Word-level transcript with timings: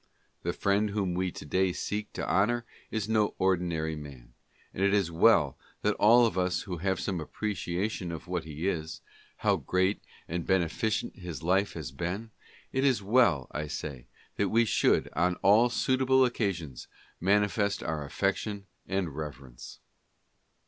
The 0.41 0.51
friend 0.51 0.89
whom 0.89 1.13
we 1.13 1.31
to 1.31 1.45
day 1.45 1.71
seek 1.73 2.11
to 2.13 2.27
honor 2.27 2.65
is 2.89 3.07
no 3.07 3.35
ordinary 3.37 3.95
man, 3.95 4.33
and 4.73 4.83
it 4.83 4.95
is 4.95 5.11
well 5.11 5.59
that 5.83 5.93
all 5.97 6.25
of 6.25 6.39
us 6.39 6.63
who 6.63 6.77
have 6.77 6.99
some 6.99 7.19
appreciation 7.19 8.11
of 8.11 8.27
what 8.27 8.43
he 8.43 8.67
is— 8.67 9.01
how 9.45 9.57
great 9.57 10.01
and 10.27 10.43
beneficent 10.43 11.17
his 11.17 11.43
life 11.43 11.73
has 11.73 11.91
been— 11.91 12.31
it 12.73 12.83
is 12.83 13.03
well, 13.03 13.47
I 13.51 13.67
say, 13.67 14.07
that 14.37 14.49
we 14.49 14.65
should, 14.65 15.07
on 15.13 15.35
all 15.43 15.69
suitable 15.69 16.25
occasions, 16.25 16.87
manifest 17.19 17.83
our 17.83 18.03
affec 18.03 18.37
tion 18.37 18.65
and 18.87 19.15
reverence. 19.15 19.81